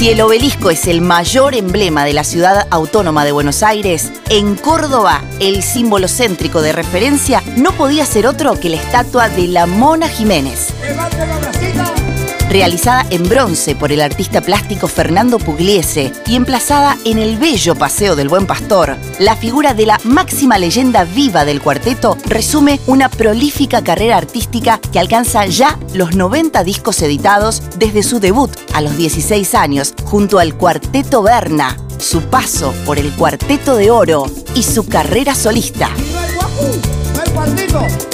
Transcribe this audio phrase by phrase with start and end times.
[0.00, 4.56] Si el obelisco es el mayor emblema de la ciudad autónoma de Buenos Aires, en
[4.56, 9.66] Córdoba el símbolo céntrico de referencia no podía ser otro que la estatua de la
[9.66, 10.72] Mona Jiménez
[12.50, 18.16] realizada en bronce por el artista plástico Fernando Pugliese y emplazada en el bello Paseo
[18.16, 23.82] del Buen Pastor, la figura de la máxima leyenda viva del cuarteto resume una prolífica
[23.82, 29.54] carrera artística que alcanza ya los 90 discos editados desde su debut a los 16
[29.54, 34.26] años junto al Cuarteto Berna, su paso por el Cuarteto de Oro
[34.56, 35.90] y su carrera solista.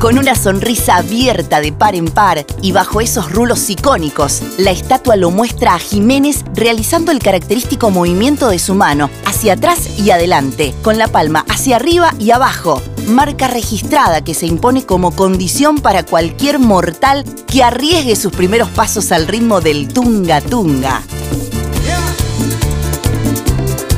[0.00, 5.16] Con una sonrisa abierta de par en par y bajo esos rulos icónicos, la estatua
[5.16, 10.74] lo muestra a Jiménez realizando el característico movimiento de su mano hacia atrás y adelante,
[10.82, 16.04] con la palma hacia arriba y abajo, marca registrada que se impone como condición para
[16.04, 21.02] cualquier mortal que arriesgue sus primeros pasos al ritmo del tunga tunga.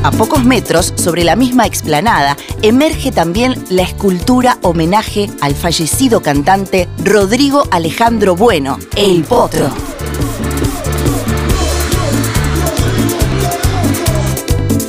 [0.05, 6.89] A pocos metros, sobre la misma explanada, emerge también la escultura homenaje al fallecido cantante
[7.05, 9.71] Rodrigo Alejandro Bueno, El Potro.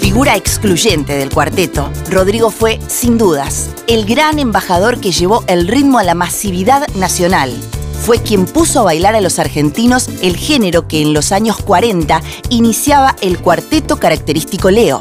[0.01, 5.99] Figura excluyente del cuarteto, Rodrigo fue, sin dudas, el gran embajador que llevó el ritmo
[5.99, 7.53] a la masividad nacional
[7.93, 12.21] fue quien puso a bailar a los argentinos el género que en los años 40
[12.49, 14.99] iniciaba el cuarteto característico Leo.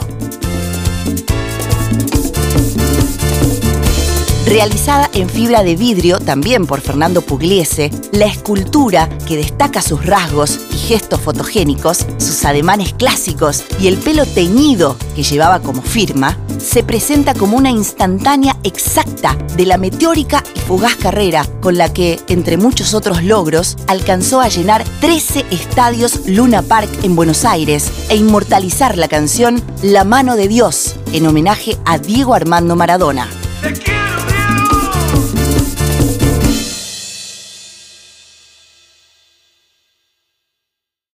[4.53, 10.61] Realizada en fibra de vidrio también por Fernando Pugliese, la escultura que destaca sus rasgos
[10.71, 16.85] y gestos fotogénicos, sus ademanes clásicos y el pelo teñido que llevaba como firma, se
[16.85, 22.59] presenta como una instantánea exacta de la meteórica y fugaz carrera con la que, entre
[22.59, 28.99] muchos otros logros, alcanzó a llenar 13 estadios Luna Park en Buenos Aires e inmortalizar
[28.99, 33.31] la canción La mano de Dios en homenaje a Diego Armando Maradona.